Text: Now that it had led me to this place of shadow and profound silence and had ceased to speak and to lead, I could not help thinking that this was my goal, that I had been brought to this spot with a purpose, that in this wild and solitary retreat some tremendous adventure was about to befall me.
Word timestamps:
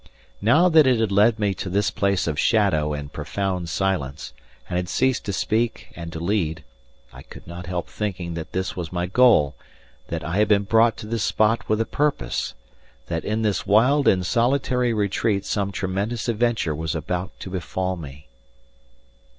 Now 0.41 0.67
that 0.67 0.87
it 0.87 0.99
had 0.99 1.11
led 1.11 1.37
me 1.37 1.53
to 1.53 1.69
this 1.69 1.91
place 1.91 2.25
of 2.25 2.39
shadow 2.39 2.91
and 2.91 3.13
profound 3.13 3.69
silence 3.69 4.33
and 4.67 4.77
had 4.77 4.89
ceased 4.89 5.25
to 5.25 5.31
speak 5.31 5.93
and 5.95 6.11
to 6.11 6.19
lead, 6.19 6.63
I 7.13 7.21
could 7.21 7.45
not 7.45 7.67
help 7.67 7.87
thinking 7.87 8.33
that 8.33 8.51
this 8.51 8.75
was 8.75 8.91
my 8.91 9.05
goal, 9.05 9.53
that 10.07 10.23
I 10.23 10.37
had 10.37 10.47
been 10.47 10.63
brought 10.63 10.97
to 10.97 11.05
this 11.05 11.21
spot 11.21 11.69
with 11.69 11.79
a 11.79 11.85
purpose, 11.85 12.55
that 13.09 13.23
in 13.23 13.43
this 13.43 13.67
wild 13.67 14.07
and 14.07 14.25
solitary 14.25 14.91
retreat 14.91 15.45
some 15.45 15.71
tremendous 15.71 16.27
adventure 16.27 16.73
was 16.73 16.95
about 16.95 17.39
to 17.39 17.51
befall 17.51 17.95
me. 17.95 18.27